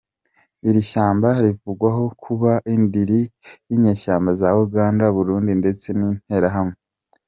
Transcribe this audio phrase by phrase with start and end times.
[0.67, 3.21] Iri shyamba rivugwaho kuba indiri
[3.67, 6.75] y’inyeshyamaba za Uganda, Burundi ndetse n’Interahamwe.